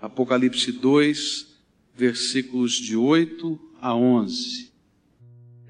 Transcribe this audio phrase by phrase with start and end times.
[0.00, 1.46] Apocalipse 2,
[1.96, 4.72] versículos de 8 a 11.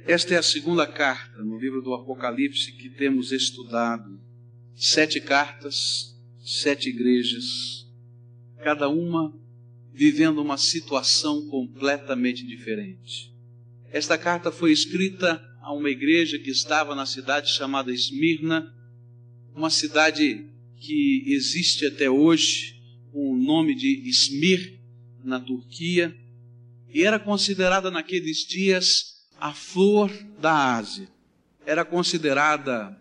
[0.07, 4.21] Esta é a segunda carta no livro do Apocalipse que temos estudado.
[4.77, 7.87] Sete cartas, sete igrejas,
[8.63, 9.35] cada uma
[9.93, 13.35] vivendo uma situação completamente diferente.
[13.91, 18.75] Esta carta foi escrita a uma igreja que estava na cidade chamada Esmirna,
[19.55, 22.78] uma cidade que existe até hoje,
[23.13, 24.79] com o nome de Esmir,
[25.25, 26.17] na Turquia,
[26.93, 31.09] e era considerada naqueles dias a flor da Ásia.
[31.67, 32.99] Era considerada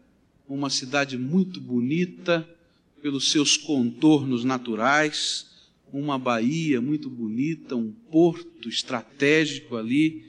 [0.48, 2.48] uma cidade muito bonita
[3.02, 5.48] pelos seus contornos naturais,
[5.92, 10.26] uma baía muito bonita, um porto estratégico ali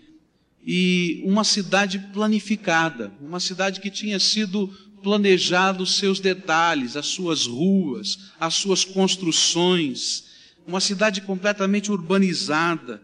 [0.64, 4.70] e uma cidade planificada, uma cidade que tinha sido
[5.02, 10.24] planejado os seus detalhes, as suas ruas, as suas construções,
[10.66, 13.02] uma cidade completamente urbanizada.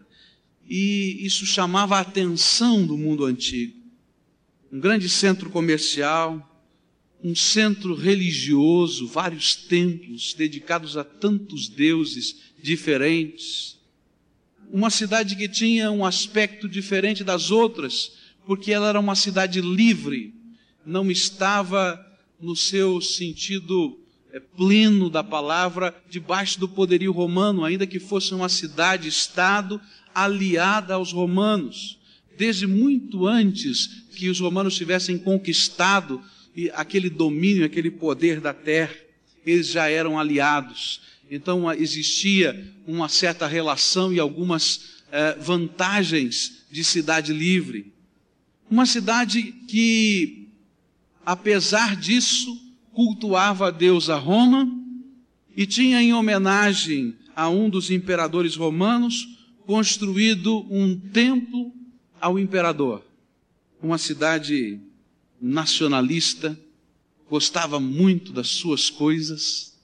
[0.67, 3.75] E isso chamava a atenção do mundo antigo.
[4.71, 6.51] Um grande centro comercial,
[7.23, 13.79] um centro religioso, vários templos dedicados a tantos deuses diferentes.
[14.71, 18.11] Uma cidade que tinha um aspecto diferente das outras,
[18.45, 20.33] porque ela era uma cidade livre,
[20.85, 21.99] não estava
[22.39, 23.99] no seu sentido
[24.31, 29.79] é, pleno da palavra debaixo do poderio romano, ainda que fosse uma cidade-estado
[30.13, 31.97] aliada aos romanos.
[32.37, 36.21] Desde muito antes que os romanos tivessem conquistado
[36.73, 38.95] aquele domínio, aquele poder da terra,
[39.45, 41.01] eles já eram aliados.
[41.29, 47.91] Então existia uma certa relação e algumas eh, vantagens de cidade livre.
[48.69, 50.44] Uma cidade que,
[51.25, 52.55] apesar disso,
[52.93, 54.69] cultuava a deusa Roma
[55.55, 59.27] e tinha em homenagem a um dos imperadores romanos
[59.65, 61.73] construído um templo
[62.21, 63.03] ao imperador.
[63.81, 64.79] Uma cidade
[65.41, 66.57] nacionalista,
[67.29, 69.77] gostava muito das suas coisas,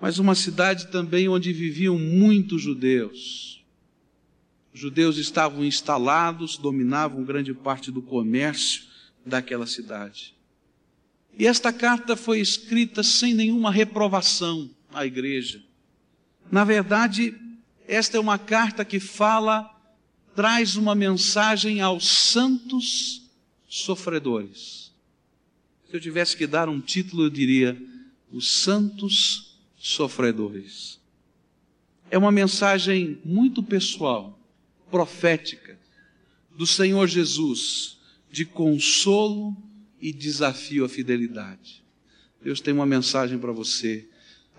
[0.00, 3.64] mas uma cidade também onde viviam muitos judeus.
[4.74, 8.82] Os judeus estavam instalados, dominavam grande parte do comércio
[9.24, 10.35] daquela cidade.
[11.38, 15.62] E esta carta foi escrita sem nenhuma reprovação à igreja.
[16.50, 17.34] Na verdade,
[17.86, 19.70] esta é uma carta que fala,
[20.34, 23.22] traz uma mensagem aos santos
[23.68, 24.92] sofredores.
[25.90, 27.80] Se eu tivesse que dar um título, eu diria:
[28.32, 30.98] Os Santos Sofredores.
[32.10, 34.38] É uma mensagem muito pessoal,
[34.90, 35.78] profética,
[36.56, 37.98] do Senhor Jesus,
[38.30, 39.56] de consolo
[40.00, 41.84] e desafio à fidelidade.
[42.42, 44.08] Deus tem uma mensagem para você,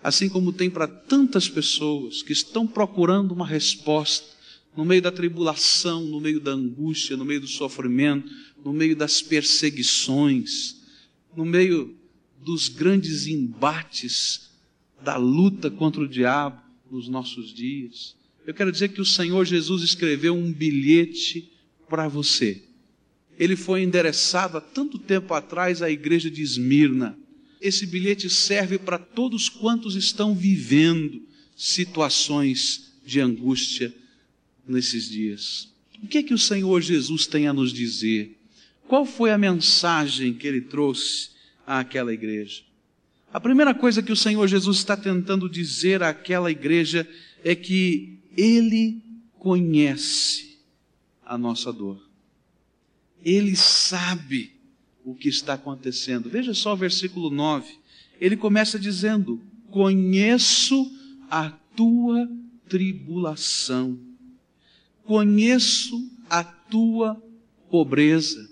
[0.03, 4.38] assim como tem para tantas pessoas que estão procurando uma resposta
[4.75, 8.30] no meio da tribulação, no meio da angústia, no meio do sofrimento,
[8.64, 10.81] no meio das perseguições,
[11.36, 11.98] no meio
[12.44, 14.52] dos grandes embates
[15.02, 16.62] da luta contra o diabo
[16.92, 18.16] nos nossos dias.
[18.46, 21.52] Eu quero dizer que o Senhor Jesus escreveu um bilhete
[21.90, 22.66] para você.
[23.38, 27.18] Ele foi endereçado há tanto tempo atrás à igreja de Esmirna.
[27.62, 31.22] Esse bilhete serve para todos quantos estão vivendo
[31.56, 33.94] situações de angústia
[34.68, 35.70] nesses dias.
[36.03, 38.38] O que é que o Senhor Jesus tem a nos dizer?
[38.88, 41.31] Qual foi a mensagem que ele trouxe
[41.66, 42.64] àquela igreja?
[43.34, 47.08] A primeira coisa que o Senhor Jesus está tentando dizer àquela igreja
[47.44, 49.02] é que ele
[49.38, 50.58] conhece
[51.25, 52.06] a nossa dor.
[53.27, 54.51] Ele sabe
[55.03, 56.29] o que está acontecendo.
[56.29, 57.73] Veja só o versículo 9.
[58.21, 60.89] Ele começa dizendo: Conheço
[61.29, 62.29] a tua
[62.69, 64.07] tribulação
[65.07, 67.15] Conheço a tua
[67.71, 68.49] pobreza,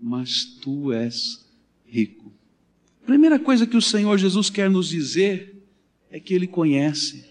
[0.00, 1.46] mas tu és
[1.86, 2.32] rico.
[3.04, 5.62] Primeira coisa que o Senhor Jesus quer nos dizer
[6.10, 7.22] é que Ele conhece.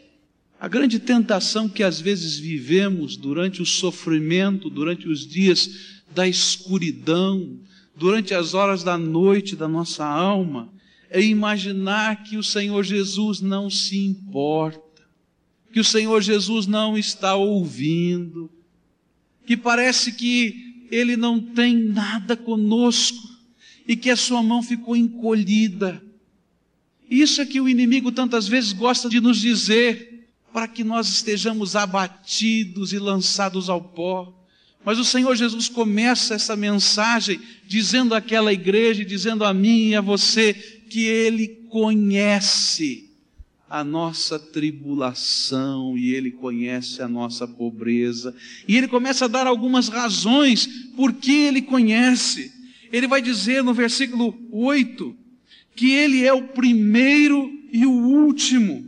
[0.60, 7.60] A grande tentação que às vezes vivemos durante o sofrimento, durante os dias da escuridão,
[7.96, 10.74] durante as horas da noite da nossa alma,
[11.10, 14.88] é imaginar que o Senhor Jesus não se importa
[15.78, 18.50] que o Senhor Jesus não está ouvindo,
[19.46, 23.30] que parece que Ele não tem nada conosco
[23.88, 26.04] e que a sua mão ficou encolhida.
[27.10, 31.76] Isso é que o inimigo tantas vezes gosta de nos dizer, para que nós estejamos
[31.76, 34.34] abatidos e lançados ao pó.
[34.88, 40.00] Mas o Senhor Jesus começa essa mensagem dizendo àquela igreja, dizendo a mim e a
[40.00, 43.10] você, que Ele conhece
[43.70, 48.34] a nossa tribulação e Ele conhece a nossa pobreza.
[48.66, 52.50] E Ele começa a dar algumas razões por que Ele conhece.
[52.90, 55.14] Ele vai dizer no versículo 8
[55.76, 58.88] que Ele é o primeiro e o último.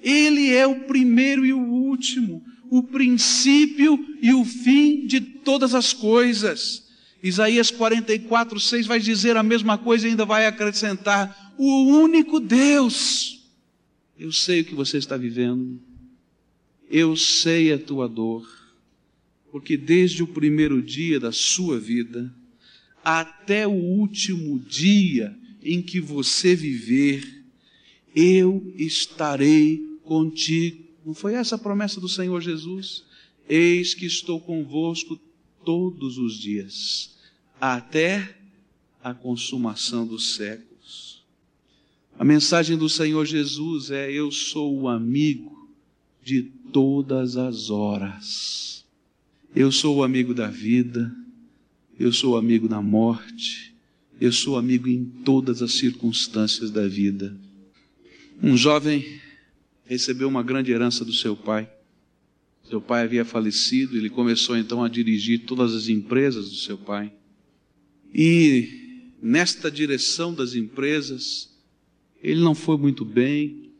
[0.00, 2.44] Ele é o primeiro e o último,
[2.78, 6.84] o princípio e o fim de todas as coisas.
[7.22, 13.34] Isaías 44, 6 vai dizer a mesma coisa e ainda vai acrescentar: o único Deus
[14.18, 15.80] eu sei o que você está vivendo.
[16.88, 18.48] Eu sei a tua dor.
[19.50, 22.32] Porque desde o primeiro dia da sua vida
[23.04, 27.44] até o último dia em que você viver,
[28.14, 30.83] eu estarei contigo.
[31.04, 33.04] Não foi essa a promessa do Senhor Jesus?
[33.48, 35.20] Eis que estou convosco
[35.64, 37.16] todos os dias,
[37.60, 38.36] até
[39.02, 41.22] a consumação dos séculos.
[42.18, 45.68] A mensagem do Senhor Jesus é: Eu sou o amigo
[46.22, 46.42] de
[46.72, 48.84] todas as horas.
[49.54, 51.14] Eu sou o amigo da vida,
[51.98, 53.74] eu sou o amigo da morte,
[54.20, 57.36] eu sou amigo em todas as circunstâncias da vida.
[58.42, 59.20] Um jovem
[59.84, 61.70] recebeu uma grande herança do seu pai.
[62.68, 67.12] Seu pai havia falecido, ele começou então a dirigir todas as empresas do seu pai.
[68.12, 71.50] E nesta direção das empresas,
[72.22, 73.70] ele não foi muito bem,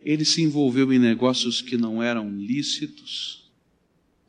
[0.00, 3.50] ele se envolveu em negócios que não eram lícitos,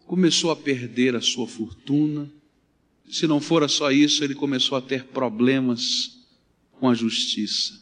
[0.06, 2.32] começou a perder a sua fortuna.
[3.10, 6.20] Se não fora só isso, ele começou a ter problemas
[6.72, 7.80] com a justiça.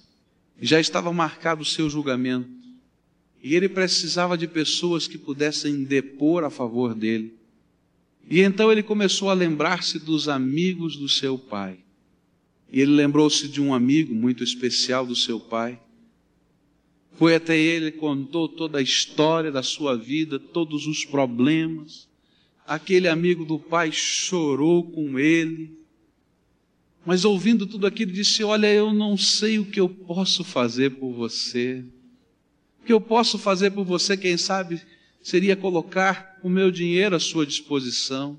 [0.61, 2.64] Já estava marcado o seu julgamento.
[3.45, 7.31] E ele precisava de pessoas que pudessem depor a favor dele.
[8.27, 11.77] E então ele começou a lembrar-se dos amigos do seu pai.
[12.73, 15.79] E ele lembrou-se de um amigo muito especial do seu pai.
[17.19, 22.09] Foi até ele, contou toda a história da sua vida, todos os problemas.
[22.65, 25.71] Aquele amigo do pai chorou com ele.
[27.05, 31.13] Mas ouvindo tudo aquilo, disse: Olha, eu não sei o que eu posso fazer por
[31.13, 31.85] você.
[32.85, 34.81] Que eu posso fazer por você, quem sabe,
[35.21, 38.37] seria colocar o meu dinheiro à sua disposição.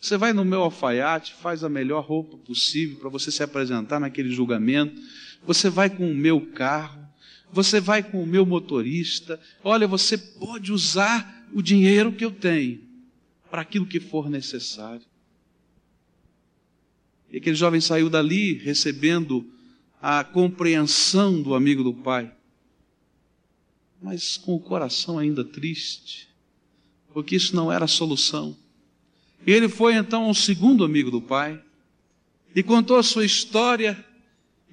[0.00, 4.30] Você vai no meu alfaiate, faz a melhor roupa possível para você se apresentar naquele
[4.30, 5.00] julgamento.
[5.46, 7.00] Você vai com o meu carro,
[7.52, 9.40] você vai com o meu motorista.
[9.62, 12.80] Olha, você pode usar o dinheiro que eu tenho
[13.50, 15.06] para aquilo que for necessário.
[17.30, 19.46] E aquele jovem saiu dali recebendo
[20.02, 22.30] a compreensão do amigo do pai,
[24.04, 26.28] mas com o coração ainda triste,
[27.14, 28.54] porque isso não era a solução.
[29.46, 31.58] E ele foi então ao segundo amigo do pai
[32.54, 34.04] e contou a sua história,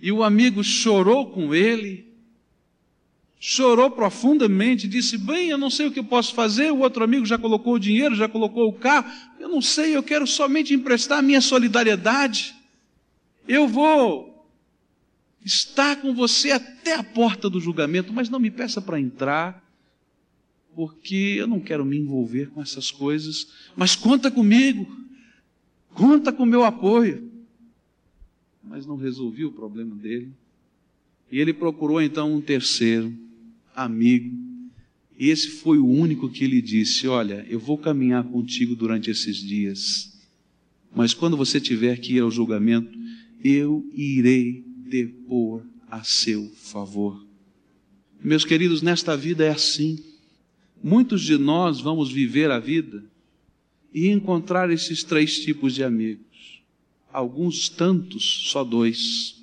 [0.02, 2.06] e o amigo chorou com ele,
[3.40, 6.70] chorou profundamente, disse: Bem, eu não sei o que eu posso fazer.
[6.74, 9.10] O outro amigo já colocou o dinheiro, já colocou o carro.
[9.40, 12.54] Eu não sei, eu quero somente emprestar a minha solidariedade.
[13.48, 14.31] Eu vou
[15.44, 19.62] estar com você até a porta do julgamento, mas não me peça para entrar
[20.76, 24.88] porque eu não quero me envolver com essas coisas, mas conta comigo,
[25.94, 27.30] conta com o meu apoio.
[28.64, 30.32] Mas não resolvi o problema dele.
[31.32, 33.14] E ele procurou então um terceiro
[33.76, 34.36] amigo,
[35.18, 39.38] e esse foi o único que lhe disse: Olha, eu vou caminhar contigo durante esses
[39.38, 40.20] dias,
[40.96, 42.98] mas quando você tiver que ir ao julgamento,
[43.44, 47.26] eu irei depor a seu favor.
[48.22, 50.04] Meus queridos, nesta vida é assim.
[50.84, 53.04] Muitos de nós vamos viver a vida
[53.94, 56.62] e encontrar esses três tipos de amigos.
[57.12, 59.42] Alguns tantos, só dois.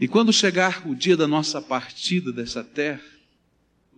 [0.00, 3.02] E quando chegar o dia da nossa partida dessa terra,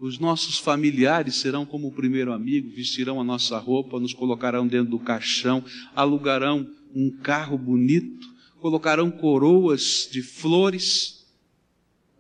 [0.01, 4.91] os nossos familiares serão como o primeiro amigo, vestirão a nossa roupa, nos colocarão dentro
[4.91, 5.65] do caixão,
[5.95, 8.34] alugarão um carro bonito,
[8.65, 11.23] colocarão coroas de flores,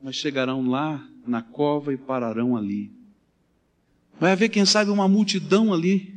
[0.02, 2.92] mas chegarão lá na cova e pararão ali.
[4.20, 6.14] Vai haver, quem sabe, uma multidão ali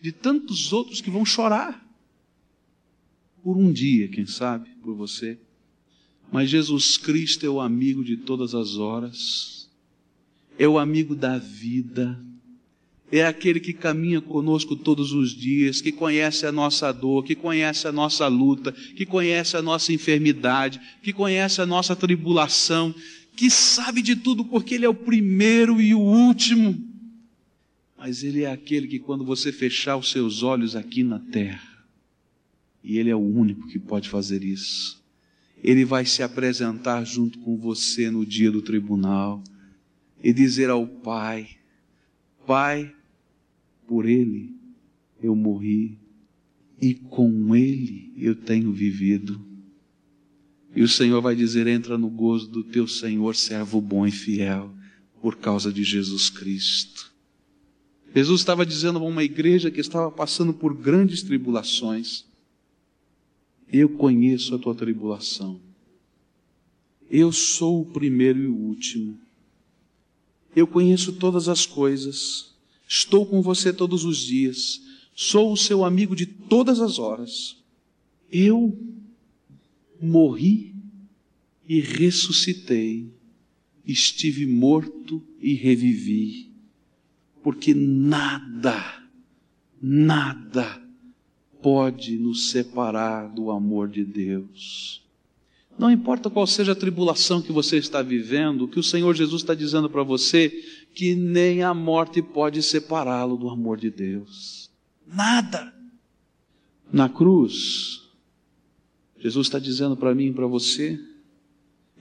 [0.00, 1.86] de tantos outros que vão chorar
[3.42, 5.38] por um dia, quem sabe, por você.
[6.32, 9.68] Mas Jesus Cristo é o amigo de todas as horas,
[10.58, 12.18] é o amigo da vida,
[13.10, 17.86] é aquele que caminha conosco todos os dias, que conhece a nossa dor, que conhece
[17.86, 22.94] a nossa luta, que conhece a nossa enfermidade, que conhece a nossa tribulação,
[23.36, 26.76] que sabe de tudo porque Ele é o primeiro e o último.
[27.96, 31.76] Mas Ele é aquele que, quando você fechar os seus olhos aqui na terra,
[32.82, 35.04] e Ele é o único que pode fazer isso,
[35.62, 39.42] ele vai se apresentar junto com você no dia do tribunal
[40.22, 41.48] e dizer ao Pai:
[42.46, 42.94] Pai,
[43.86, 44.54] por ele
[45.22, 45.98] eu morri
[46.80, 49.40] e com ele eu tenho vivido.
[50.74, 54.70] E o Senhor vai dizer: entra no gozo do teu Senhor, servo bom e fiel,
[55.20, 57.14] por causa de Jesus Cristo.
[58.14, 62.24] Jesus estava dizendo a uma igreja que estava passando por grandes tribulações.
[63.70, 65.60] Eu conheço a tua tribulação.
[67.10, 69.18] Eu sou o primeiro e o último.
[70.54, 72.55] Eu conheço todas as coisas.
[72.86, 74.80] Estou com você todos os dias.
[75.14, 77.56] Sou o seu amigo de todas as horas.
[78.30, 78.78] Eu
[80.00, 80.74] morri
[81.68, 83.10] e ressuscitei.
[83.84, 86.50] Estive morto e revivi.
[87.42, 89.08] Porque nada,
[89.80, 90.82] nada
[91.62, 95.05] pode nos separar do amor de Deus.
[95.78, 99.42] Não importa qual seja a tribulação que você está vivendo, o que o Senhor Jesus
[99.42, 100.48] está dizendo para você,
[100.94, 104.70] que nem a morte pode separá-lo do amor de Deus.
[105.06, 105.74] Nada.
[106.90, 108.02] Na cruz,
[109.18, 110.98] Jesus está dizendo para mim e para você,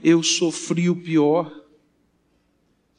[0.01, 1.51] eu sofri o pior.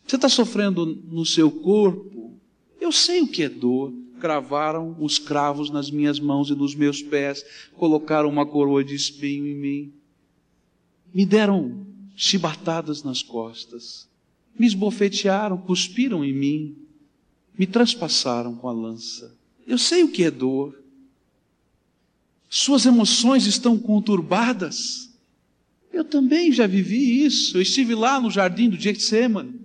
[0.06, 2.38] Você está sofrendo no seu corpo?
[2.80, 3.95] Eu sei o que é dor.
[4.21, 9.47] Cravaram os cravos nas minhas mãos e nos meus pés, colocaram uma coroa de espinho
[9.47, 9.92] em mim,
[11.13, 11.87] me deram
[12.17, 14.09] chibatadas nas costas,
[14.59, 16.77] me esbofetearam, cuspiram em mim,
[17.59, 19.35] me transpassaram com a lança.
[19.67, 20.79] Eu sei o que é dor.
[22.49, 25.11] Suas emoções estão conturbadas.
[25.93, 27.57] Eu também já vivi isso.
[27.57, 29.61] Eu estive lá no jardim do Getsemane.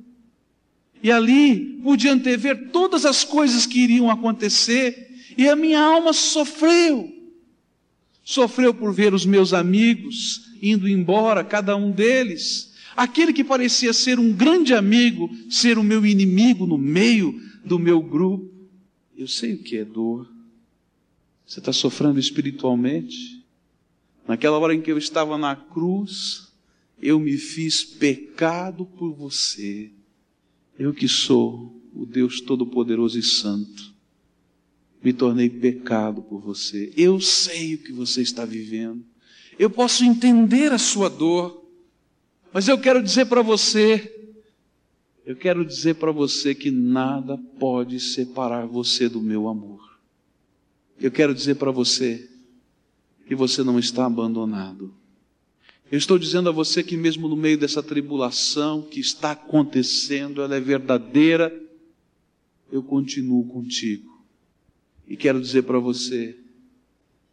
[1.03, 5.09] E ali pude antever todas as coisas que iriam acontecer.
[5.37, 7.20] E a minha alma sofreu.
[8.31, 12.73] Sofreu por ver os meus amigos indo embora, cada um deles.
[12.95, 18.01] Aquele que parecia ser um grande amigo, ser o meu inimigo no meio do meu
[18.01, 18.49] grupo.
[19.17, 20.31] Eu sei o que é dor.
[21.45, 23.43] Você está sofrendo espiritualmente?
[24.25, 26.53] Naquela hora em que eu estava na cruz,
[27.01, 29.91] eu me fiz pecado por você.
[30.79, 33.90] Eu que sou o Deus Todo-Poderoso e Santo,
[35.03, 36.91] me tornei pecado por você.
[36.95, 39.03] Eu sei o que você está vivendo.
[39.57, 41.65] Eu posso entender a sua dor,
[42.53, 44.17] mas eu quero dizer para você
[45.25, 49.79] eu quero dizer para você que nada pode separar você do meu amor.
[50.99, 52.29] Eu quero dizer para você
[53.27, 54.93] que você não está abandonado.
[55.91, 60.55] Eu estou dizendo a você que, mesmo no meio dessa tribulação que está acontecendo, ela
[60.55, 61.53] é verdadeira,
[62.71, 64.10] eu continuo contigo.
[65.11, 66.37] E quero dizer para você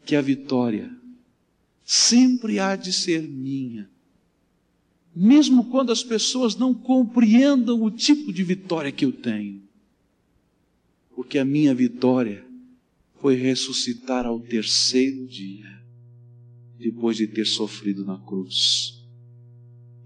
[0.05, 0.91] que a vitória
[1.85, 3.89] sempre há de ser minha
[5.21, 9.61] mesmo quando as pessoas não compreendam o tipo de vitória que eu tenho.
[11.13, 12.47] Porque a minha vitória
[13.21, 15.83] foi ressuscitar ao terceiro dia,
[16.79, 19.05] depois de ter sofrido na cruz.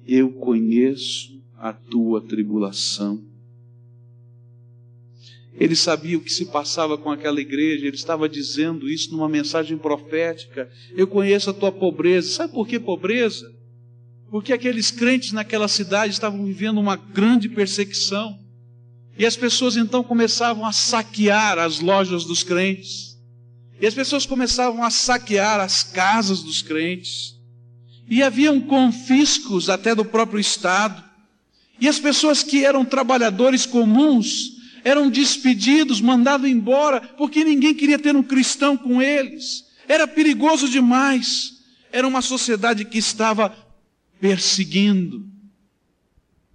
[0.07, 3.23] Eu conheço a tua tribulação.
[5.55, 9.77] Ele sabia o que se passava com aquela igreja, ele estava dizendo isso numa mensagem
[9.77, 10.71] profética.
[10.97, 12.31] Eu conheço a tua pobreza.
[12.31, 13.47] Sabe por que pobreza?
[14.33, 18.35] porque aqueles crentes naquela cidade estavam vivendo uma grande perseguição.
[19.19, 23.19] E as pessoas então começavam a saquear as lojas dos crentes.
[23.79, 27.39] E as pessoas começavam a saquear as casas dos crentes.
[28.09, 31.05] E haviam confiscos até do próprio Estado.
[31.79, 34.52] E as pessoas que eram trabalhadores comuns
[34.85, 39.67] eram despedidos, mandados embora, porque ninguém queria ter um cristão com eles.
[39.87, 41.63] Era perigoso demais.
[41.91, 43.55] Era uma sociedade que estava
[44.21, 45.27] perseguindo.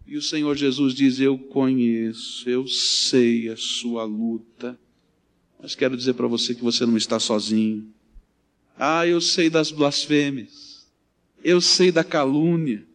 [0.05, 4.79] E o Senhor Jesus diz: Eu conheço, eu sei a sua luta,
[5.62, 7.88] mas quero dizer para você que você não está sozinho.
[8.79, 10.88] Ah, eu sei das blasfêmias,
[11.43, 12.86] eu sei da calúnia,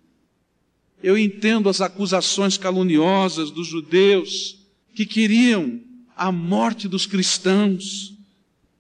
[1.02, 4.61] eu entendo as acusações caluniosas dos judeus
[4.94, 5.80] que queriam
[6.16, 8.12] a morte dos cristãos.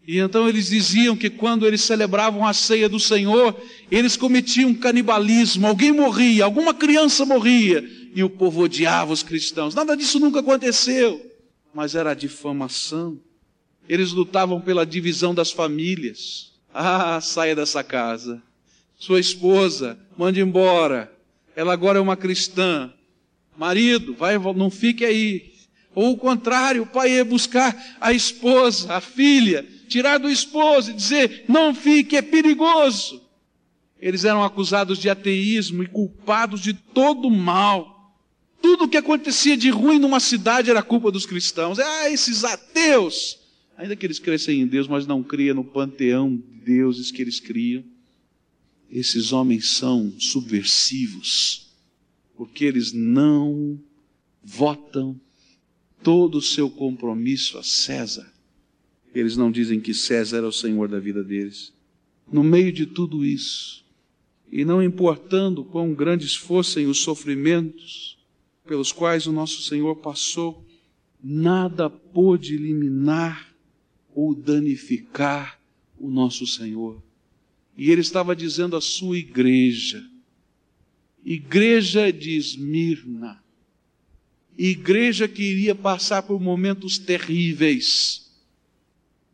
[0.06, 3.56] E então eles diziam que quando eles celebravam a ceia do Senhor,
[3.90, 7.82] eles cometiam canibalismo, alguém morria, alguma criança morria,
[8.14, 9.74] e o povo odiava os cristãos.
[9.74, 11.24] Nada disso nunca aconteceu,
[11.72, 13.18] mas era difamação.
[13.88, 16.52] Eles lutavam pela divisão das famílias.
[16.74, 18.42] Ah, saia dessa casa.
[18.98, 21.12] Sua esposa, mande embora.
[21.54, 22.92] Ela agora é uma cristã.
[23.56, 25.51] Marido, vai, não fique aí.
[25.94, 30.94] Ou o contrário, o pai ia buscar a esposa, a filha, tirar do esposo e
[30.94, 33.22] dizer: não fique, é perigoso.
[34.00, 38.16] Eles eram acusados de ateísmo e culpados de todo mal.
[38.60, 41.78] Tudo o que acontecia de ruim numa cidade era culpa dos cristãos.
[41.78, 43.38] Ah, esses ateus!
[43.76, 47.40] Ainda que eles crescem em Deus, mas não criam no panteão de deuses que eles
[47.40, 47.84] criam.
[48.90, 51.72] Esses homens são subversivos,
[52.36, 53.80] porque eles não
[54.42, 55.18] votam
[56.02, 58.32] todo o seu compromisso a César.
[59.14, 61.72] Eles não dizem que César é o Senhor da vida deles.
[62.30, 63.84] No meio de tudo isso,
[64.50, 68.18] e não importando quão grandes fossem os sofrimentos
[68.66, 70.66] pelos quais o nosso Senhor passou,
[71.22, 73.54] nada pôde eliminar
[74.14, 75.58] ou danificar
[75.98, 77.02] o nosso Senhor.
[77.76, 80.04] E ele estava dizendo à sua igreja,
[81.24, 83.41] igreja de Esmirna,
[84.56, 88.30] igreja que iria passar por momentos terríveis,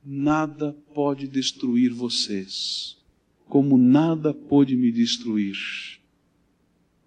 [0.05, 2.97] nada pode destruir vocês,
[3.47, 5.57] como nada pôde me destruir,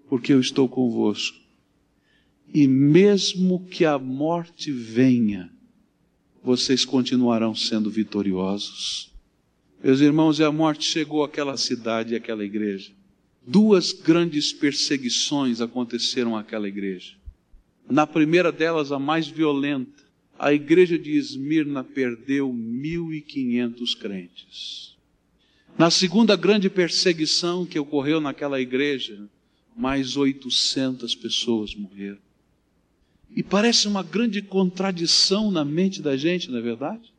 [0.10, 1.39] porque eu estou convosco.
[2.53, 5.50] E mesmo que a morte venha,
[6.44, 9.12] vocês continuarão sendo vitoriosos.
[9.84, 12.91] Meus irmãos, e a morte chegou àquela cidade e àquela igreja.
[13.46, 17.21] Duas grandes perseguições aconteceram àquela igreja.
[17.92, 20.02] Na primeira delas, a mais violenta,
[20.40, 24.96] a igreja de Esmirna perdeu 1.500 crentes.
[25.78, 29.28] Na segunda grande perseguição que ocorreu naquela igreja,
[29.76, 32.20] mais 800 pessoas morreram.
[33.36, 37.12] E parece uma grande contradição na mente da gente, não é verdade?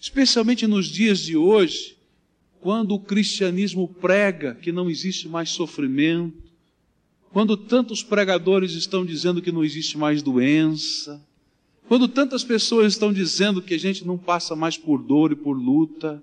[0.00, 1.98] Especialmente nos dias de hoje,
[2.62, 6.41] quando o cristianismo prega que não existe mais sofrimento,
[7.32, 11.20] quando tantos pregadores estão dizendo que não existe mais doença,
[11.88, 15.54] quando tantas pessoas estão dizendo que a gente não passa mais por dor e por
[15.54, 16.22] luta,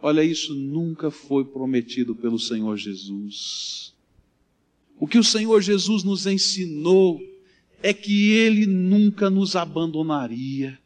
[0.00, 3.94] olha, isso nunca foi prometido pelo Senhor Jesus.
[4.98, 7.20] O que o Senhor Jesus nos ensinou
[7.82, 10.78] é que Ele nunca nos abandonaria.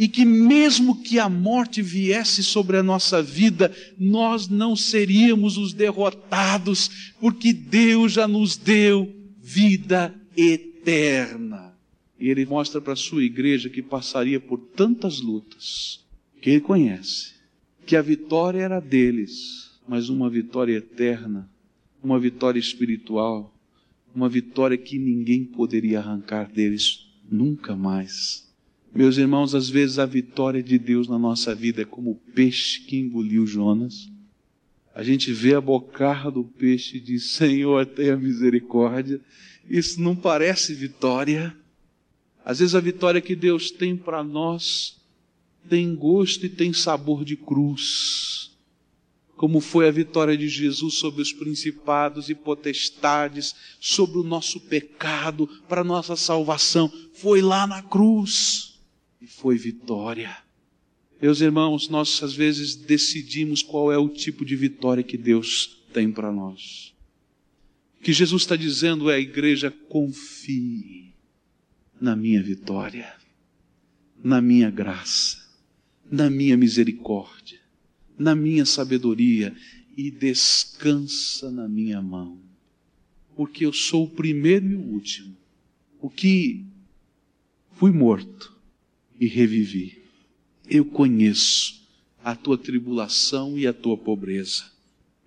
[0.00, 5.74] E que mesmo que a morte viesse sobre a nossa vida, nós não seríamos os
[5.74, 11.74] derrotados, porque Deus já nos deu vida eterna.
[12.18, 16.02] E Ele mostra para a sua igreja que passaria por tantas lutas,
[16.40, 17.34] que Ele conhece,
[17.84, 21.46] que a vitória era deles, mas uma vitória eterna,
[22.02, 23.54] uma vitória espiritual,
[24.14, 28.49] uma vitória que ninguém poderia arrancar deles nunca mais.
[28.94, 32.80] Meus irmãos, às vezes a vitória de Deus na nossa vida é como o peixe
[32.80, 34.10] que engoliu Jonas.
[34.94, 39.20] A gente vê a bocarra do peixe e diz: Senhor, tenha misericórdia.
[39.68, 41.56] Isso não parece vitória.
[42.44, 44.98] Às vezes a vitória que Deus tem para nós
[45.68, 48.50] tem gosto e tem sabor de cruz
[49.40, 55.48] como foi a vitória de Jesus sobre os principados e potestades, sobre o nosso pecado,
[55.66, 56.92] para nossa salvação.
[57.14, 58.69] Foi lá na cruz
[59.20, 60.36] e foi vitória.
[61.20, 66.10] Meus irmãos, nós às vezes decidimos qual é o tipo de vitória que Deus tem
[66.10, 66.94] para nós.
[67.98, 71.12] O que Jesus está dizendo é: a igreja, confie
[72.00, 73.14] na minha vitória,
[74.24, 75.38] na minha graça,
[76.10, 77.60] na minha misericórdia
[78.20, 79.56] na minha sabedoria
[79.96, 82.38] e descansa na minha mão,
[83.34, 85.34] porque eu sou o primeiro e o último,
[85.98, 86.66] o que
[87.72, 88.54] fui morto
[89.20, 90.02] e revivi.
[90.68, 91.86] Eu conheço
[92.24, 94.64] a tua tribulação e a tua pobreza.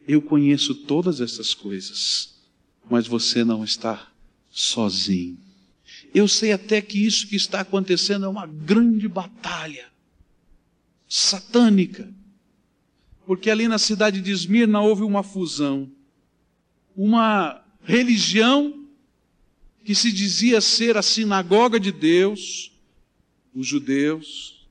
[0.07, 2.35] Eu conheço todas essas coisas,
[2.89, 4.11] mas você não está
[4.51, 5.37] sozinho.
[6.13, 9.85] Eu sei até que isso que está acontecendo é uma grande batalha
[11.07, 12.11] satânica
[13.25, 15.89] porque ali na cidade de Esmirna houve uma fusão.
[16.95, 18.85] Uma religião
[19.83, 22.71] que se dizia ser a sinagoga de Deus,
[23.55, 24.67] os judeus,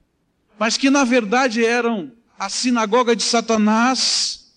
[0.58, 4.52] mas que na verdade eram a sinagoga de Satanás,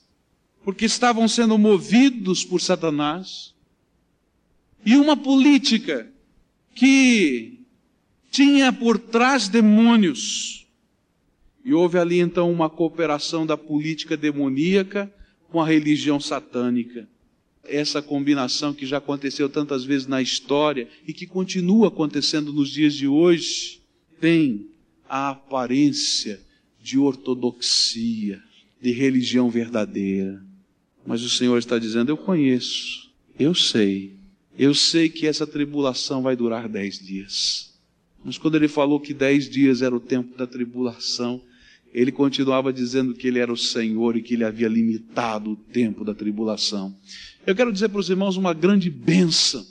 [0.63, 3.53] porque estavam sendo movidos por Satanás,
[4.85, 6.11] e uma política
[6.73, 7.59] que
[8.31, 10.67] tinha por trás demônios,
[11.63, 15.11] e houve ali então uma cooperação da política demoníaca
[15.49, 17.07] com a religião satânica.
[17.63, 22.93] Essa combinação que já aconteceu tantas vezes na história e que continua acontecendo nos dias
[22.93, 23.81] de hoje,
[24.25, 24.65] tem
[25.07, 26.41] a aparência
[26.81, 28.41] de ortodoxia,
[28.81, 30.43] de religião verdadeira.
[31.05, 34.15] Mas o Senhor está dizendo: Eu conheço, eu sei,
[34.57, 37.71] eu sei que essa tribulação vai durar dez dias.
[38.23, 41.39] Mas quando ele falou que dez dias era o tempo da tribulação,
[41.93, 46.03] ele continuava dizendo que ele era o Senhor e que ele havia limitado o tempo
[46.03, 46.95] da tribulação.
[47.45, 49.63] Eu quero dizer para os irmãos uma grande benção.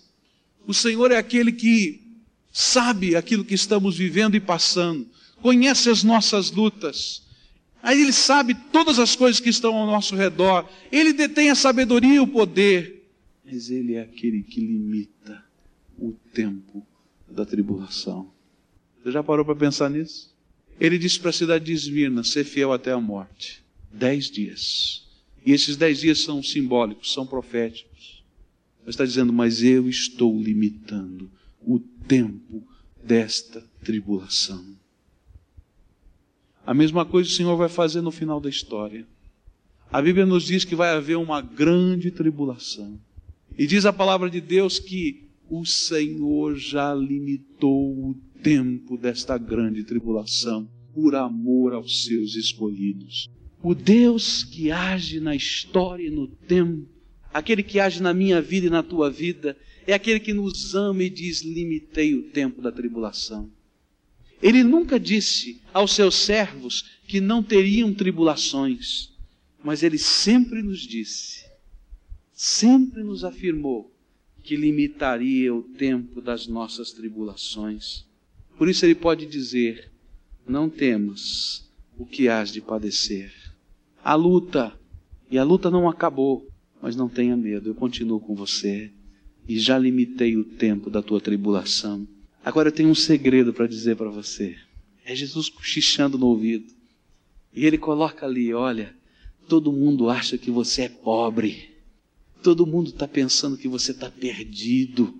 [0.64, 2.03] O Senhor é aquele que
[2.56, 5.08] sabe aquilo que estamos vivendo e passando,
[5.42, 7.24] conhece as nossas lutas.
[7.82, 10.66] Aí ele sabe todas as coisas que estão ao nosso redor.
[10.90, 13.10] Ele detém a sabedoria e o poder.
[13.44, 15.44] Mas ele é aquele que limita
[15.98, 16.86] o tempo
[17.28, 18.32] da tribulação.
[19.02, 20.32] Você já parou para pensar nisso?
[20.78, 23.64] Ele disse para a cidade de Esmirna: ser fiel até a morte.
[23.92, 25.06] Dez dias.
[25.44, 28.24] E esses dez dias são simbólicos, são proféticos.
[28.86, 32.66] Mas está dizendo: Mas eu estou limitando o tempo
[33.02, 34.64] desta tribulação.
[36.66, 39.06] A mesma coisa o Senhor vai fazer no final da história.
[39.92, 42.98] A Bíblia nos diz que vai haver uma grande tribulação.
[43.56, 49.84] E diz a palavra de Deus que o Senhor já limitou o tempo desta grande
[49.84, 53.28] tribulação, por amor aos seus escolhidos.
[53.62, 56.88] O Deus que age na história e no tempo,
[57.32, 61.02] aquele que age na minha vida e na tua vida, é aquele que nos ama
[61.02, 63.50] e diz: limitei o tempo da tribulação.
[64.42, 69.12] Ele nunca disse aos seus servos que não teriam tribulações,
[69.62, 71.44] mas ele sempre nos disse,
[72.32, 73.90] sempre nos afirmou
[74.42, 78.04] que limitaria o tempo das nossas tribulações.
[78.58, 79.90] Por isso ele pode dizer:
[80.46, 83.32] Não temas o que hás de padecer.
[84.02, 84.78] A luta,
[85.30, 86.46] e a luta não acabou,
[86.82, 88.92] mas não tenha medo, eu continuo com você
[89.48, 92.06] e já limitei o tempo da tua tribulação.
[92.44, 94.56] Agora eu tenho um segredo para dizer para você.
[95.04, 96.72] É Jesus cochichando no ouvido.
[97.52, 98.94] E ele coloca ali: olha,
[99.48, 101.70] todo mundo acha que você é pobre.
[102.42, 105.14] Todo mundo está pensando que você está perdido.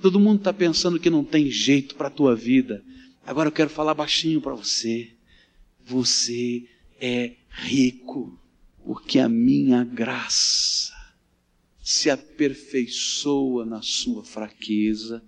[0.00, 2.82] Todo mundo está pensando que não tem jeito para a tua vida.
[3.26, 5.10] Agora eu quero falar baixinho para você.
[5.84, 6.66] Você
[6.98, 8.38] é rico,
[8.84, 10.69] porque a minha graça
[11.90, 15.24] se aperfeiçoa na sua fraqueza,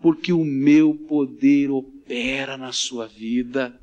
[0.00, 3.78] porque o meu poder opera na sua vida,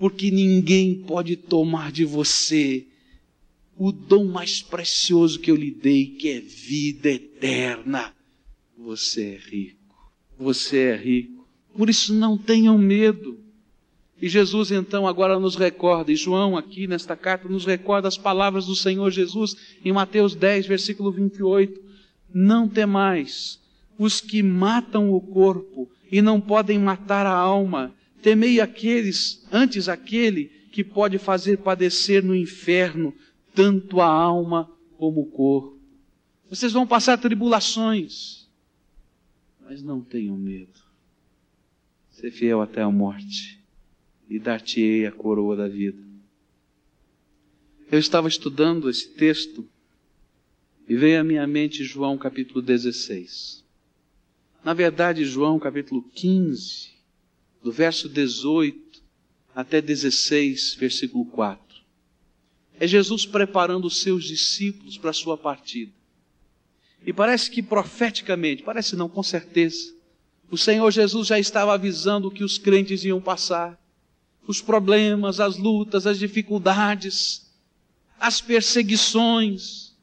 [0.00, 2.88] porque ninguém pode tomar de você
[3.76, 8.12] o dom mais precioso que eu lhe dei, que é vida eterna.
[8.76, 10.12] Você é rico.
[10.36, 11.48] Você é rico.
[11.72, 13.38] Por isso não tenham medo.
[14.20, 18.66] E Jesus então agora nos recorda, e João aqui nesta carta nos recorda as palavras
[18.66, 21.80] do Senhor Jesus em Mateus 10, versículo 28.
[22.32, 23.58] Não temais
[23.98, 27.94] os que matam o corpo e não podem matar a alma.
[28.22, 33.14] Temei aqueles, antes aquele que pode fazer padecer no inferno
[33.54, 35.78] tanto a alma como o corpo.
[36.48, 38.40] Vocês vão passar tribulações
[39.70, 40.80] mas não tenham medo.
[42.10, 43.59] Ser fiel até a morte
[44.30, 46.00] e dar-te-ei a coroa da vida.
[47.90, 49.68] Eu estava estudando esse texto
[50.88, 53.64] e veio à minha mente João capítulo 16.
[54.64, 56.90] Na verdade, João capítulo 15,
[57.62, 59.02] do verso 18
[59.54, 61.60] até 16, versículo 4.
[62.78, 65.92] É Jesus preparando os seus discípulos para a sua partida.
[67.04, 69.94] E parece que profeticamente, parece não, com certeza,
[70.50, 73.80] o Senhor Jesus já estava avisando o que os crentes iam passar.
[74.50, 77.48] Os problemas, as lutas, as dificuldades,
[78.18, 79.94] as perseguições.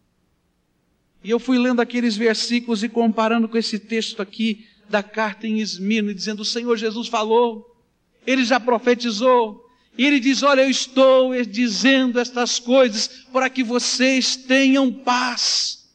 [1.21, 5.59] E eu fui lendo aqueles versículos e comparando com esse texto aqui da carta em
[5.59, 7.75] Esmirna, dizendo: O Senhor Jesus falou,
[8.25, 14.37] ele já profetizou, e ele diz: Olha, eu estou dizendo estas coisas para que vocês
[14.37, 15.86] tenham paz.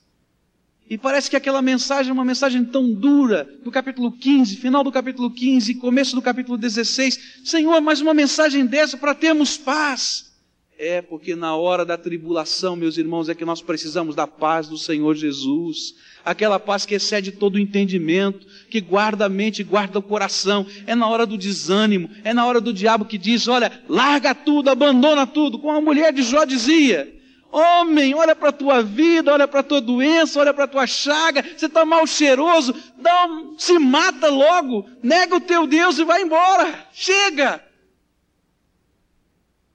[0.93, 4.93] E parece que aquela mensagem é uma mensagem tão dura, do capítulo 15, final do
[4.93, 7.41] capítulo 15, começo do capítulo 16.
[7.47, 10.31] Senhor, mais uma mensagem dessa para termos paz.
[10.79, 14.77] É porque na hora da tribulação, meus irmãos, é que nós precisamos da paz do
[14.77, 15.95] Senhor Jesus.
[16.23, 20.67] Aquela paz que excede todo o entendimento, que guarda a mente, guarda o coração.
[20.87, 24.69] É na hora do desânimo, é na hora do diabo que diz: olha, larga tudo,
[24.69, 25.59] abandona tudo.
[25.59, 27.22] Como a mulher de Jó dizia:
[27.53, 30.87] Homem, olha para a tua vida, olha para a tua doença, olha para a tua
[30.87, 36.05] chaga, você está mal cheiroso, dá um, se mata logo, nega o teu Deus e
[36.05, 36.89] vai embora.
[36.95, 37.63] Chega!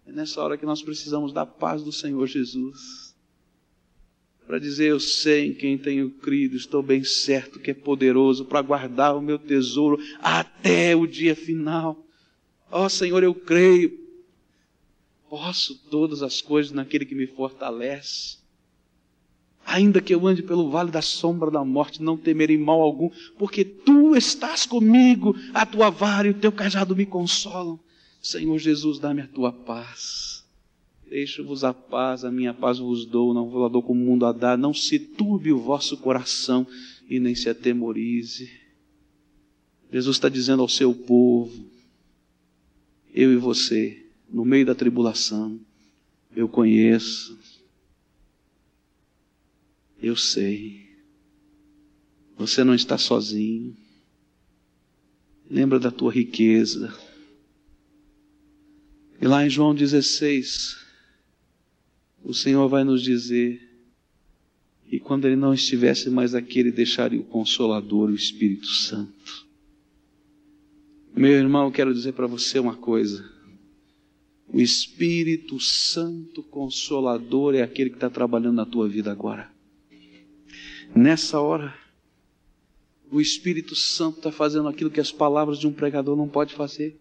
[0.07, 3.15] É nessa hora que nós precisamos da paz do Senhor Jesus.
[4.47, 8.61] Para dizer, eu sei em quem tenho crido, estou bem certo que é poderoso para
[8.61, 12.03] guardar o meu tesouro até o dia final.
[12.71, 14.06] Ó oh, Senhor, eu creio,
[15.29, 18.37] Posso todas as coisas naquele que me fortalece.
[19.65, 23.65] Ainda que eu ande pelo vale da sombra da morte, não temerei mal algum, porque
[23.65, 27.77] tu estás comigo, a tua vara e o teu cajado me consolam.
[28.21, 30.45] Senhor Jesus, dá-me a tua paz.
[31.09, 34.25] Deixa-vos a paz, a minha paz vos dou, não vos a dou como o mundo
[34.25, 34.57] a dar.
[34.57, 36.65] Não se turbe o vosso coração
[37.09, 38.49] e nem se atemorize.
[39.91, 41.65] Jesus está dizendo ao seu povo,
[43.13, 45.59] eu e você, no meio da tribulação,
[46.35, 47.37] eu conheço,
[50.01, 50.87] eu sei,
[52.37, 53.75] você não está sozinho.
[55.49, 56.93] Lembra da tua riqueza.
[59.19, 60.77] E lá em João 16,
[62.23, 63.67] o Senhor vai nos dizer
[64.89, 69.45] e quando ele não estivesse mais aqui, ele deixaria o Consolador, o Espírito Santo.
[71.13, 73.36] Meu irmão, eu quero dizer para você uma coisa.
[74.47, 79.51] O Espírito Santo Consolador é aquele que está trabalhando na tua vida agora.
[80.95, 81.77] Nessa hora,
[83.11, 86.99] o Espírito Santo está fazendo aquilo que as palavras de um pregador não pode fazer.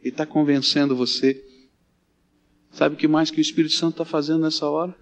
[0.00, 1.42] Ele está convencendo você.
[2.70, 4.94] Sabe o que mais que o Espírito Santo está fazendo nessa hora?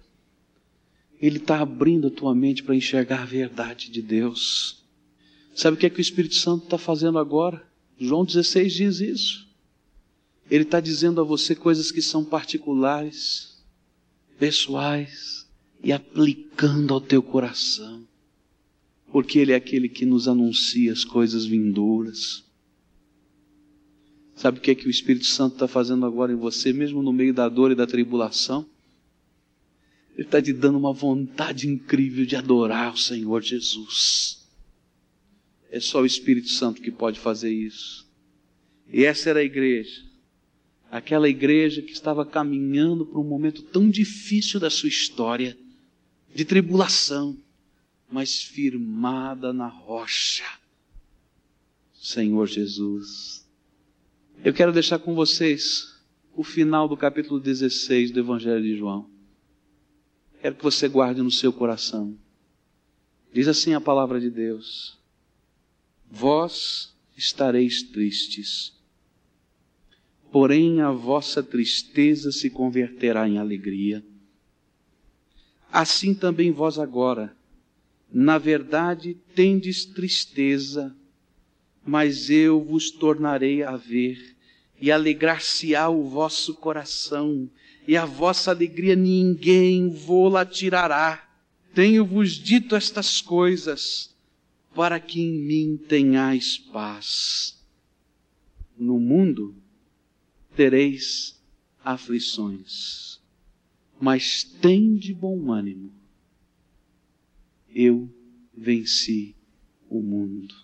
[1.21, 4.83] Ele está abrindo a tua mente para enxergar a verdade de Deus.
[5.53, 7.65] Sabe o que é que o Espírito Santo está fazendo agora?
[7.97, 9.44] João 16 diz isso.
[10.49, 13.57] Ele está dizendo a você coisas que são particulares,
[14.37, 15.47] pessoais
[15.83, 18.07] e aplicando ao teu coração.
[19.11, 22.43] Porque Ele é aquele que nos anuncia as coisas vindouras.
[24.35, 27.13] Sabe o que é que o Espírito Santo está fazendo agora em você, mesmo no
[27.13, 28.65] meio da dor e da tribulação?
[30.13, 34.45] Ele está te dando uma vontade incrível de adorar o Senhor Jesus.
[35.71, 38.05] É só o Espírito Santo que pode fazer isso.
[38.91, 40.04] E essa era a igreja
[40.91, 45.57] aquela igreja que estava caminhando para um momento tão difícil da sua história,
[46.33, 47.37] de tribulação,
[48.09, 50.45] mas firmada na rocha.
[51.93, 53.45] Senhor Jesus.
[54.43, 55.95] Eu quero deixar com vocês
[56.35, 59.09] o final do capítulo 16 do Evangelho de João.
[60.41, 62.15] Quero que você guarde no seu coração.
[63.33, 64.99] Diz assim a palavra de Deus:
[66.11, 68.74] Vós estareis tristes
[70.35, 74.03] porém a vossa tristeza se converterá em alegria.
[75.71, 77.33] Assim também vós agora,
[78.11, 80.93] na verdade, tendes tristeza,
[81.85, 84.35] mas eu vos tornarei a ver,
[84.81, 87.49] e alegrar-se-á o vosso coração,
[87.87, 91.29] e a vossa alegria ninguém vô-la tirará.
[91.73, 94.13] Tenho-vos dito estas coisas,
[94.75, 97.57] para que em mim tenhais paz.
[98.77, 99.55] No mundo,
[100.55, 101.39] tereis
[101.83, 103.19] aflições,
[103.99, 105.91] mas tem de bom ânimo.
[107.69, 108.09] Eu
[108.55, 109.35] venci
[109.89, 110.55] o mundo.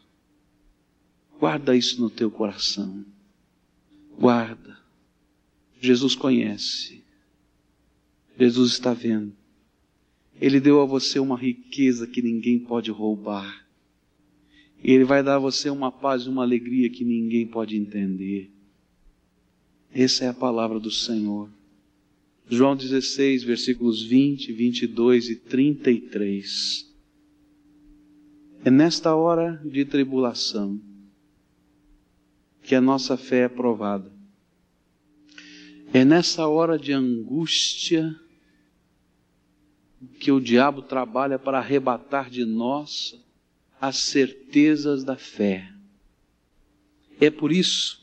[1.39, 3.05] Guarda isso no teu coração.
[4.17, 4.79] Guarda.
[5.79, 7.03] Jesus conhece.
[8.37, 9.35] Jesus está vendo.
[10.39, 13.67] Ele deu a você uma riqueza que ninguém pode roubar.
[14.83, 18.51] Ele vai dar a você uma paz e uma alegria que ninguém pode entender.
[19.93, 21.49] Essa é a palavra do Senhor.
[22.49, 26.89] João 16, versículos 20, 22 e 33.
[28.63, 30.79] É nesta hora de tribulação
[32.61, 34.11] que a nossa fé é provada.
[35.93, 38.15] É nessa hora de angústia
[40.19, 43.19] que o diabo trabalha para arrebatar de nós
[43.79, 45.69] as certezas da fé.
[47.19, 48.00] É por isso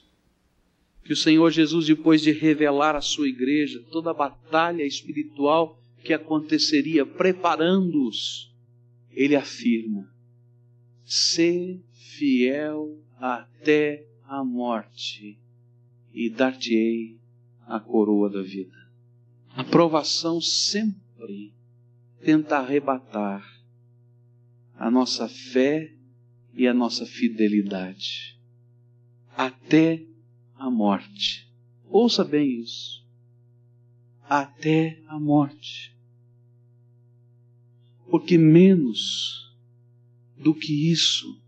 [1.08, 6.12] que o Senhor Jesus, depois de revelar à sua igreja toda a batalha espiritual que
[6.12, 8.54] aconteceria, preparando-os,
[9.10, 10.06] ele afirma:
[11.06, 15.38] Sê fiel até a morte,
[16.12, 17.16] e dar-te-ei
[17.66, 18.76] a coroa da vida.
[19.56, 21.54] A provação sempre
[22.22, 23.50] tenta arrebatar
[24.74, 25.90] a nossa fé
[26.52, 28.38] e a nossa fidelidade.
[29.34, 30.07] Até
[30.58, 31.48] a morte.
[31.88, 33.06] Ouça bem isso.
[34.28, 35.96] Até a morte.
[38.10, 39.56] Porque menos
[40.36, 41.40] do que isso